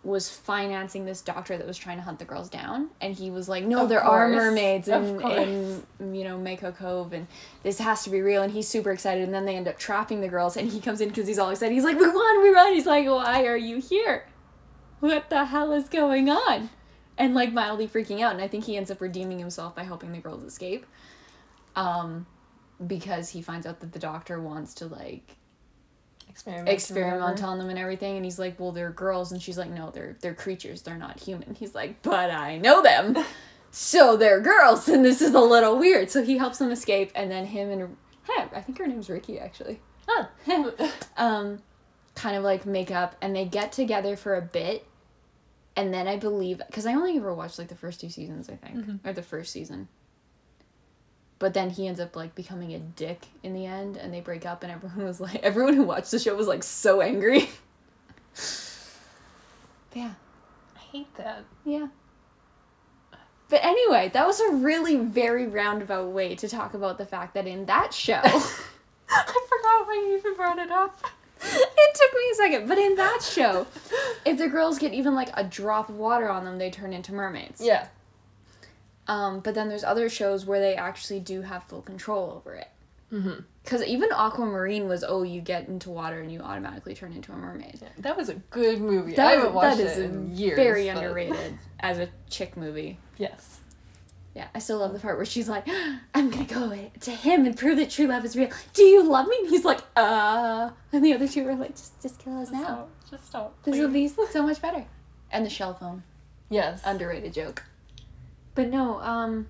[0.04, 3.48] was financing this doctor that was trying to hunt the girls down and he was
[3.48, 7.26] like no Of there are mermaids in, in you know Mako Cove and
[7.62, 10.20] this has to be real and he's super excited and then they end up trapping
[10.20, 11.72] the girls and he comes in because he's all excited.
[11.72, 12.74] He's like we won we won.
[12.74, 14.26] He's like why are you here?
[15.00, 16.70] What the hell is going on?
[17.16, 20.12] And like mildly freaking out and I think he ends up redeeming himself by helping
[20.12, 20.84] the girls escape
[21.76, 22.26] um
[22.86, 25.36] because he finds out that the doctor wants to like
[26.66, 27.42] Experiment.
[27.42, 30.16] on them and everything and he's like well they're girls and she's like no they're
[30.20, 33.16] they're creatures they're not human he's like but i know them
[33.70, 37.30] so they're girls and this is a little weird so he helps them escape and
[37.30, 37.96] then him and
[38.28, 40.26] hey, i think her name's Rikki actually Huh.
[41.16, 41.60] um
[42.14, 44.86] kind of like make up and they get together for a bit
[45.76, 48.54] and then i believe because i only ever watched like the first two seasons i
[48.54, 49.00] think Mhm.
[49.04, 49.88] or the first season
[51.44, 54.46] but then he ends up like becoming a dick in the end and they break
[54.46, 57.50] up and everyone was like everyone who watched the show was like so angry
[59.94, 60.12] yeah
[60.74, 61.44] I hate that.
[61.66, 61.88] yeah
[63.50, 67.46] but anyway that was a really very roundabout way to talk about the fact that
[67.46, 70.98] in that show I forgot why you even brought it up.
[71.42, 73.66] it took me a second but in that show
[74.24, 77.12] if the girls get even like a drop of water on them they turn into
[77.12, 77.88] mermaids Yeah.
[79.08, 82.68] Um but then there's other shows where they actually do have full control over it
[83.12, 83.40] Mm-hmm.
[83.62, 87.36] because even aquamarine was oh you get into water and you automatically turn into a
[87.36, 87.88] mermaid yeah.
[87.98, 89.16] That was a good movie.
[89.16, 90.56] I haven't watched that is it in years.
[90.56, 93.60] very but- underrated as a chick movie Yes.
[94.34, 95.68] yeah i still love the part where she's like
[96.14, 99.28] i'm gonna go to him and prove that true love is real do you love
[99.28, 102.48] me and he's like uh and the other two were like just just kill us
[102.48, 102.90] Just now stop.
[103.10, 103.62] Just stop.
[103.62, 104.14] this will please.
[104.14, 104.84] be so much better
[105.30, 106.02] and the shell phone
[106.50, 106.82] Yes.
[106.84, 107.62] underrated joke.
[108.54, 109.48] But no, um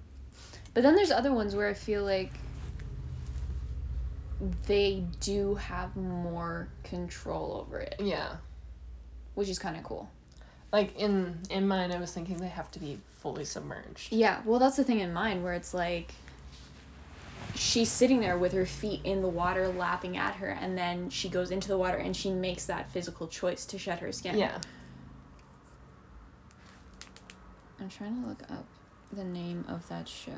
[0.72, 2.32] but then there's other ones where I feel like
[4.66, 8.36] they do have more control over it, yeah.
[9.34, 10.10] which is kind of cool.
[10.72, 14.12] Like in in mine, I was thinking they have to be fully submerged.
[14.12, 16.12] Yeah, well that's the thing in mine where it's like
[17.54, 21.28] she's sitting there with her feet in the water lapping at her and then she
[21.28, 24.36] goes into the water and she makes that physical choice to shed her skin.
[24.36, 24.58] Yeah.
[27.80, 28.66] I'm trying to look up
[29.14, 30.32] the name of that show.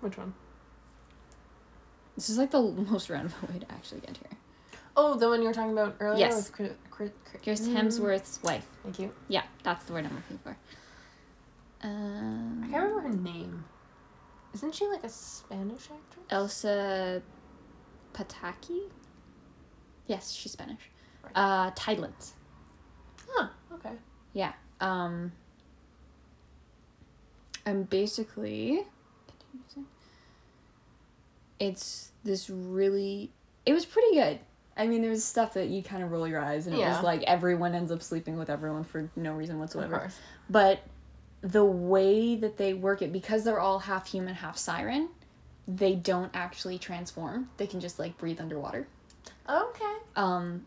[0.00, 0.34] Which one?
[2.16, 4.38] This is like the most roundabout way to actually get here.
[4.96, 6.20] Oh, the one you were talking about earlier.
[6.26, 6.48] Yes.
[6.50, 7.74] Chris, Chris, Chris, Chris Mm.
[7.76, 8.66] Hemsworth's wife.
[8.82, 9.10] Thank you.
[9.28, 10.56] Yeah, that's the word I'm looking for.
[11.82, 13.64] Um, I can't remember her name.
[14.54, 16.24] Isn't she like a Spanish actress?
[16.30, 17.22] Elsa
[18.14, 18.88] Pataky?
[20.06, 20.80] Yes, she's Spanish.
[21.22, 21.32] Right.
[21.34, 22.32] Uh, Tidelands.
[23.28, 23.48] Huh.
[23.74, 23.92] Okay.
[24.32, 24.52] Yeah.
[24.80, 25.32] Um,
[27.66, 28.84] and basically,
[31.58, 33.30] it's this really.
[33.64, 34.38] It was pretty good.
[34.76, 37.02] I mean, there was stuff that you kind of roll your eyes, and it was
[37.02, 39.98] like everyone ends up sleeping with everyone for no reason Of whatsoever.
[39.98, 40.18] course.
[40.50, 40.80] But
[41.40, 45.08] the way that they work it, because they're all half human, half siren,
[45.66, 47.48] they don't actually transform.
[47.56, 48.86] They can just like breathe underwater.
[49.48, 49.94] Okay.
[50.14, 50.64] Um,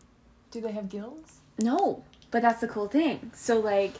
[0.50, 1.38] Do they have gills?
[1.62, 3.30] no, but that's the cool thing.
[3.34, 3.94] So like,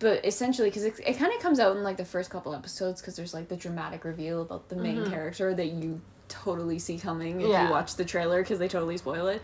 [0.00, 3.00] but essentially, because it, it kind of comes out in like the first couple episodes,
[3.00, 5.10] because there's like the dramatic reveal about the main Mhm.
[5.10, 7.64] character that you totally see coming if Yeah.
[7.66, 9.40] you watch the trailer, because they totally spoil it.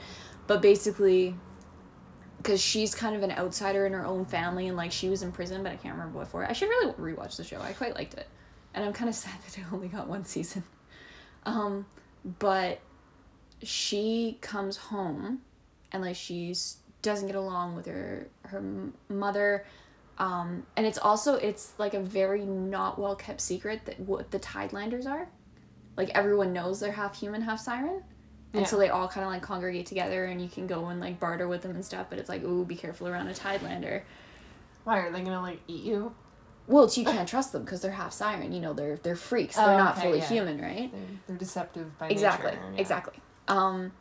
[0.48, 1.36] But basically,
[2.38, 5.30] because she's kind of an outsider in her own family, and like she was in
[5.32, 6.44] prison, but I can't remember what for.
[6.44, 7.60] I should really rewatch the show.
[7.60, 8.26] I quite liked it,
[8.74, 10.64] and I'm kind of sad that it only got one season.
[11.44, 11.86] Um,
[12.38, 12.80] but
[13.62, 15.40] she comes home
[15.92, 18.62] and like she's doesn't get along with her her
[19.08, 19.64] mother
[20.18, 24.38] um and it's also it's like a very not well kept secret that what the
[24.38, 25.28] tidelanders are
[25.96, 28.02] like everyone knows they're half human half siren
[28.54, 31.20] and so they all kind of like congregate together and you can go and like
[31.20, 34.02] barter with them and stuff but it's like ooh be careful around a tidelander
[34.84, 36.14] Why are they gonna like eat you?
[36.66, 39.66] well you can't trust them because they're half siren you know they're they're freaks they're
[39.74, 40.28] Oh, not okay, fully yeah.
[40.28, 42.62] human right They're, they're deceptive by exactly nature.
[42.72, 42.80] yeah.
[42.80, 43.14] exactly
[43.48, 43.92] um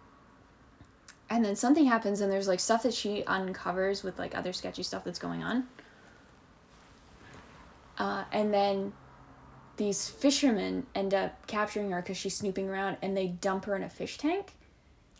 [1.30, 4.84] and then something happens and there's like stuff that she uncovers with like other sketchy
[4.84, 5.67] stuff that's going on
[7.97, 8.93] uh, and then
[9.77, 13.84] these fishermen end up capturing her because she's snooping around and they dump her in
[13.84, 14.53] a fish tank.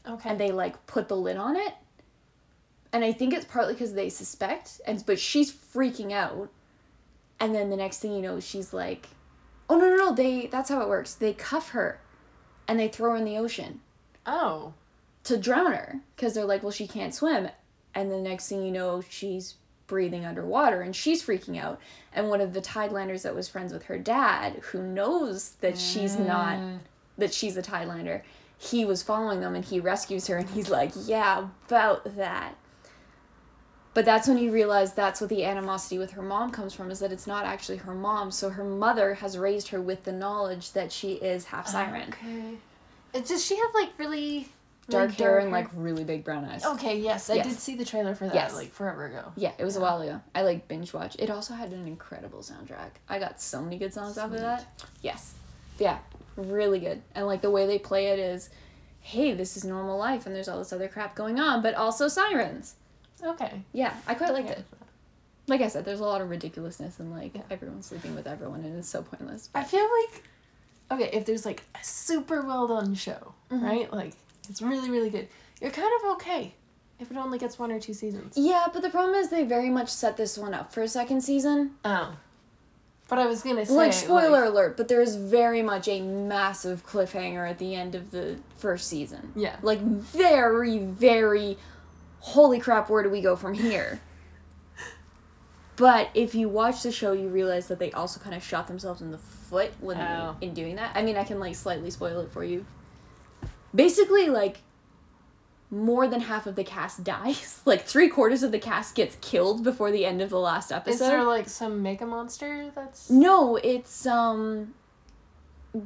[0.08, 0.30] Okay.
[0.30, 1.74] and they like put the lid on it.
[2.94, 6.50] And i think it's partly because they suspect and but she's freaking out.
[7.40, 9.10] And then the next thing you know she's like
[9.70, 11.14] oh no no no they that's how it works.
[11.16, 12.00] They cuff her
[12.68, 13.82] and they throw her in the ocean
[14.26, 14.74] oh.
[15.24, 17.50] to drown her because they're like well she can't swim.
[17.94, 19.56] And the next thing you know she's
[19.88, 21.80] breathing underwater and she's freaking out
[22.14, 26.18] and one of the tidelanders that was friends with her dad who knows that she's
[26.18, 26.80] not Mm.
[27.18, 28.22] that she's a Tidelander.
[28.58, 32.56] He was following them and he rescues her and he's like, Yeah, about that.
[33.94, 37.00] But that's when you realize that's what the animosity with her mom comes from is
[37.00, 38.30] that it's not actually her mom.
[38.32, 42.10] So her mother has raised her with the knowledge that she is half siren.
[42.10, 43.22] Okay.
[43.24, 44.50] Does she have like really
[44.88, 46.64] Dark hair and like really big brown eyes.
[46.64, 47.48] Okay, yes, I Yes.
[47.48, 48.54] did see the trailer for that Yes.
[48.54, 49.32] like forever ago.
[49.36, 50.22] Yeah, it was a while ago.
[50.36, 51.20] I like binge watched.
[51.20, 52.92] It also had an incredible soundtrack.
[53.10, 54.66] I got so many good songs off of that.
[55.02, 55.34] Yes.
[55.80, 55.98] Yeah,
[56.36, 57.02] really good.
[57.16, 58.50] And like the way they play it is,
[59.02, 62.08] hey, this is normal life and there's all this other crap going on, but also
[62.08, 62.76] sirens.
[63.24, 63.64] Okay.
[63.74, 64.54] Yeah, I quite liked Yeah.
[64.60, 64.66] it.
[65.48, 67.42] Like I said, there's a lot of ridiculousness and like Yeah.
[67.50, 69.50] everyone's sleeping with everyone and it's so pointless.
[69.56, 70.24] I feel like
[70.92, 73.64] okay, if there's like a super well done show, Mhm.
[73.64, 73.92] right?
[73.92, 74.14] Like
[74.50, 75.28] it's really really good.
[75.62, 76.54] You're kind of okay
[77.00, 78.34] if it only gets one or two seasons.
[78.38, 81.22] Yeah, but the problem is they very much set this one up for a second
[81.22, 81.72] season.
[81.84, 82.16] Oh.
[83.08, 86.86] But I was gonna say like spoiler alert, but there is very much a massive
[86.88, 89.32] cliffhanger at the end of the first season.
[89.36, 89.58] Yeah.
[89.62, 91.58] Like very, very
[92.20, 94.00] holy crap, where do we go from here?
[95.76, 99.02] but if you watch the show you realize that they also kind of shot themselves
[99.02, 100.36] in the foot when Oh.
[100.42, 100.92] in doing that.
[100.96, 102.66] I mean I can like slightly spoil it for you.
[103.76, 104.60] Basically like
[105.72, 107.62] more than half of the cast dies.
[107.66, 110.94] Like three quarters of the cast gets killed before the end of the last episode.
[110.94, 114.76] Is there like some mega monster that's No, it's um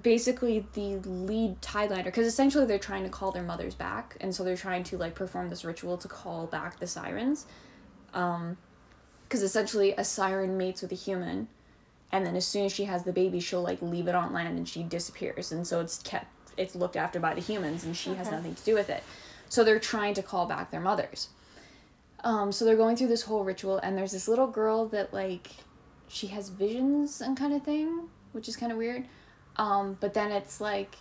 [0.01, 4.43] basically the lead Tidelander because essentially they're trying to call their mothers back and so
[4.43, 7.45] they're trying to like perform this ritual to call back the sirens.
[8.13, 8.57] Um
[9.23, 11.47] because essentially a siren mates with a human
[12.11, 14.57] and then as soon as she has the baby she'll like leave it on land
[14.57, 16.27] and she disappears and so it's kept
[16.59, 19.03] it's looked after by the humans and she has nothing to do with it.
[19.47, 21.29] So they're trying to call back their mothers.
[22.23, 25.49] Um, so they're going through this whole ritual, and there's this little girl that like
[26.07, 29.05] she has visions and kind of thing, which is kind of weird.
[29.55, 30.95] Um, but then it's like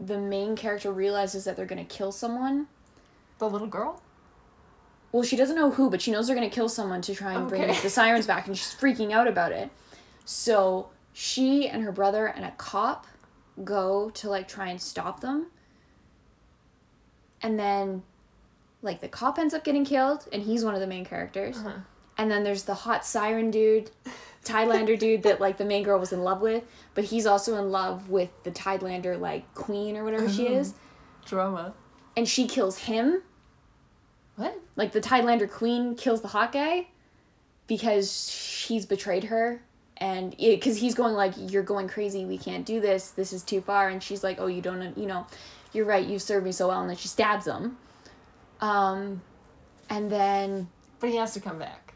[0.00, 2.66] the main character realizes that they're gonna kill someone.
[3.38, 4.02] the little girl?
[5.12, 7.48] Well, she doesn't know who, but she knows they're gonna kill someone to try and
[7.48, 9.70] bring the sirens back, and she's freaking out about it.
[10.24, 13.06] So she and her brother and a cop
[13.64, 15.46] go to like try and stop them.
[17.42, 18.02] And then,
[18.80, 21.58] like, the cop ends up getting killed, and he's one of the main characters.
[21.58, 21.80] Uh-huh.
[22.16, 23.90] And then there's the hot siren dude
[24.46, 27.70] Tidelander dude that like the main girl was in love with, but he's also in
[27.70, 30.74] love with the Tidelander like queen or whatever she is,
[31.26, 31.74] Drama.
[32.16, 33.22] and she kills him.
[34.36, 34.58] What?
[34.76, 36.88] Like the Tidelander queen kills the hot guy
[37.66, 39.62] because he's betrayed her
[39.98, 43.60] and because he's going like you're going crazy we can't do this this is too
[43.60, 45.26] far and she's like oh you don't you know
[45.72, 47.76] you're right you served me so well and then she stabs him
[48.60, 49.20] um
[49.88, 50.68] and then
[51.00, 51.94] But he has to come back.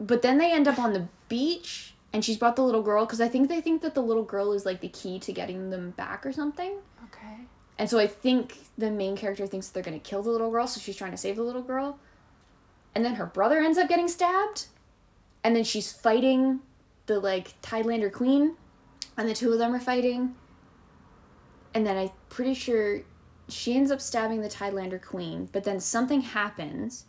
[0.00, 3.20] but then they end up on the beach and she's brought the little girl because
[3.20, 5.90] i think they think that the little girl is like the key to getting them
[5.92, 6.72] back or something
[7.04, 7.36] Okay.
[7.78, 10.66] and so i think the main character thinks they're going to kill the little girl
[10.66, 11.98] so she's trying to save the little girl
[12.94, 14.66] and then her brother ends up getting stabbed
[15.44, 16.60] and then she's fighting
[17.06, 18.56] the like Tidelander queen
[19.16, 20.34] and the two of them are fighting.
[21.74, 23.02] And then i'm pretty sure
[23.48, 27.06] she ends up stabbing the Tidelander queen but then something happens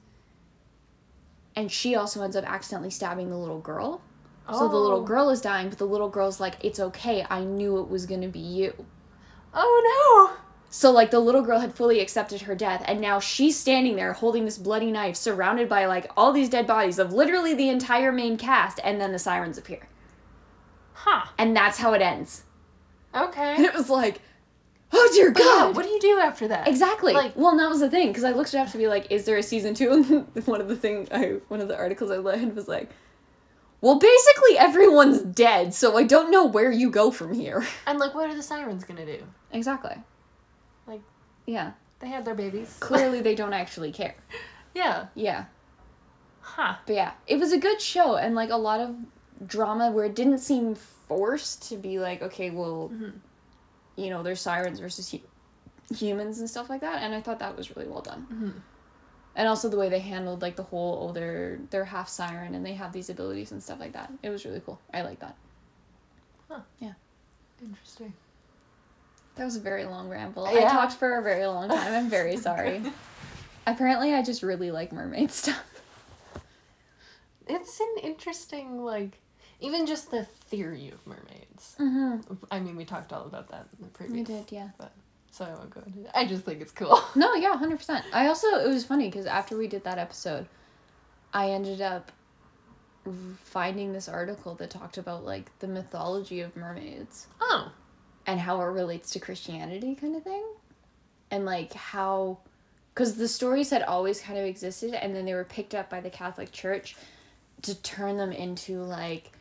[1.55, 4.01] and she also ends up accidentally stabbing the little girl.
[4.51, 5.03] So the little Oh.
[5.03, 7.25] girl is dying but the little girl's like it's okay.
[7.29, 8.85] I knew it was to be you.
[9.53, 10.37] Oh
[10.73, 14.13] so like the little girl had fully accepted her death and now she's standing there
[14.13, 18.11] holding this bloody knife surrounded by like all these dead bodies of literally the entire
[18.11, 19.89] main cast and then the sirens appear.
[20.93, 21.25] Huh.
[21.37, 22.43] And that's how it ends.
[23.13, 23.55] Okay.
[23.57, 24.21] And it was like,
[24.93, 25.75] oh dear But yeah, god.
[25.75, 26.69] what do you do after that?
[26.69, 27.11] Exactly.
[27.11, 29.11] Like- well, and that was the thing because I looked it up to be like,
[29.11, 29.91] is there a season two?
[29.91, 32.89] And one of the thing I one of the articles I read was like,
[33.81, 37.65] well, basically everyone's dead, so I don't know where you go from here.
[37.87, 39.23] And like, what are the sirens gonna do?
[39.51, 39.95] Exactly.
[41.45, 42.77] Yeah, They had their babies.
[42.79, 44.15] clearly they don't actually care.
[44.73, 45.07] yeah.
[45.15, 45.45] Yeah.
[46.41, 46.75] Huh.
[46.85, 48.95] But yeah, it was a good show and like a lot of
[49.45, 53.13] drama where it didn't seem forced to be like, okay, well, Mhm.
[53.95, 57.55] you know, there's sirens versus hu- humans and stuff like that, and I thought that
[57.57, 58.27] was really well done.
[58.31, 58.61] Mhm.
[59.35, 62.65] And also the way they handled like the whole oh they're they're half siren and
[62.65, 64.11] they have these abilities and stuff like that.
[64.21, 64.79] It was really cool.
[64.93, 65.35] I like that.
[66.49, 66.61] Huh.
[66.79, 66.93] Yeah.
[67.63, 68.13] Interesting.
[69.35, 70.45] That was a very long ramble.
[70.45, 71.93] I talked for a very long time.
[71.93, 72.81] I'm very sorry.
[73.67, 75.63] Apparently, I just really like mermaid stuff.
[77.47, 79.19] It's an interesting, like,
[79.59, 81.75] even just the theory of mermaids.
[81.79, 82.33] Mm-hmm.
[82.49, 84.27] I mean, we talked all about that in the previous.
[84.27, 84.69] We did, yeah.
[84.77, 84.91] But,
[85.31, 86.11] So I won't go into it.
[86.13, 87.01] I just think it's cool.
[87.15, 88.05] No, yeah, hundred percent.
[88.13, 90.45] I also it was funny because after we did that episode,
[91.33, 92.11] I ended up
[93.43, 97.71] finding this article that talked about like the mythology of mermaids Oh.
[98.25, 100.43] And how it relates to Christianity, kind of thing,
[101.29, 102.39] and like how,
[102.93, 105.99] because the stories had always kind of existed, and then they were picked up by
[106.01, 106.95] the Catholic Church
[107.63, 109.31] to turn them into like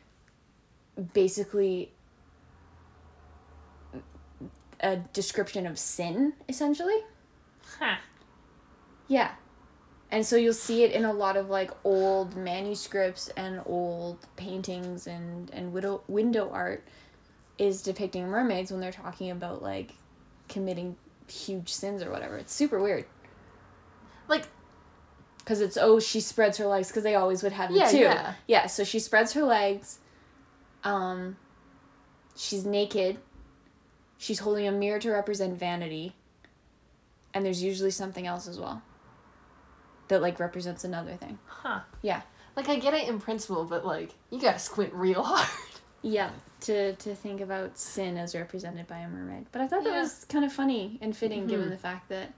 [1.13, 1.91] basically
[4.81, 6.99] a description of sin, essentially.
[7.79, 7.97] Huh.
[9.09, 9.33] Yeah.
[10.11, 15.07] And so you'll see it in a lot of like old manuscripts and old paintings
[15.07, 16.85] and and widow, window art
[17.61, 19.93] is depicting mermaids when they're talking about like
[20.49, 20.97] committing
[21.29, 22.37] huge sins or whatever.
[22.39, 23.05] It's super weird
[24.27, 24.49] Like,
[25.45, 27.99] cuz it's oh she spreads her legs cuz they always would have Yeah, too.
[27.99, 28.35] yeah.
[28.47, 29.99] Yeah, so she spreads her legs.
[30.83, 31.37] Um
[32.35, 33.19] she's naked.
[34.19, 36.17] She's holding a mirror to represent vanity.
[37.35, 38.83] And there's usually something else as well
[40.09, 41.39] that like represents another thing.
[41.47, 41.81] huh.
[42.03, 42.23] Yeah.
[42.57, 45.49] Like, I get it in principle, but, like, you gotta squint real hard.
[46.03, 46.31] Yeah,
[46.63, 49.47] to to think about sin as represented by a mermaid.
[49.53, 50.01] But I thought that Yeah.
[50.03, 51.71] was kind of funny and fitting given Mhm.
[51.71, 52.33] the fact that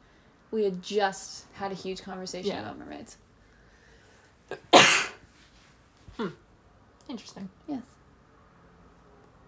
[0.51, 2.63] we had just had a huge conversation Yeah.
[2.63, 3.17] about mermaids.
[7.09, 7.49] Interesting.
[7.69, 7.83] Yes.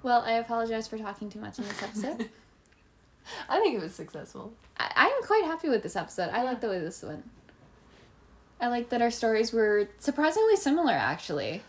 [0.03, 2.29] Well, I apologize for talking too much in this episode.
[3.49, 4.53] I think it was successful.
[4.77, 6.29] I, I'm quite happy with this episode.
[6.31, 7.29] I like the way this went.
[8.61, 11.63] I like that our stories were surprisingly similar, actually.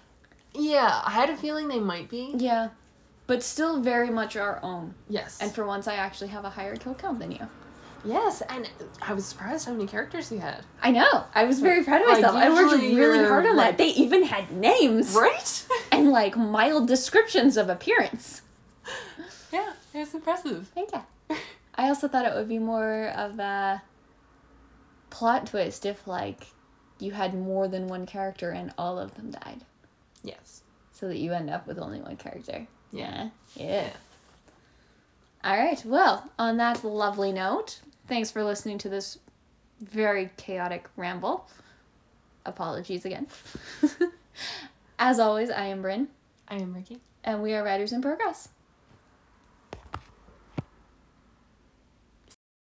[0.58, 2.34] Yeah, I had a feeling they might be.
[2.36, 2.70] Yeah.
[3.28, 4.94] But still very much our own.
[5.10, 5.40] Yes.
[5.42, 7.48] And for once, I actually have a higher kill count than you.
[8.06, 8.70] yes, and
[9.02, 10.64] I was surprised how many characters you had.
[10.84, 11.24] I know.
[11.34, 12.36] I was very proud of Like, myself.
[12.36, 13.78] I worked really hard on like- that.
[13.80, 15.66] They even had names Right?
[15.92, 18.44] and like mild descriptions of appearance.
[19.52, 20.68] yeah, it was impressive.
[20.76, 21.38] Thank you.
[21.74, 23.82] I also thought it would be more of a
[25.10, 26.48] plot twist if like
[27.00, 29.66] you had more than one character and all of them died,
[30.26, 30.62] Yes.
[30.92, 32.68] so that you end up with only one character.
[32.92, 33.30] Yeah.
[33.56, 33.66] Yeah.
[33.66, 33.90] Yeah.
[35.44, 35.82] All right.
[35.86, 39.20] Well, on that lovely note, thanks for listening to this
[39.82, 41.48] very chaotic ramble.
[42.46, 43.28] Apologies again.
[45.00, 46.08] As always, I am Bryn,
[46.48, 47.00] I am Rikki.
[47.24, 48.50] and we are Writers in Progress.